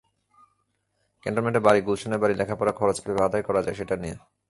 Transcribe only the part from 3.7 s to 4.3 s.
সেটা নিয়ে।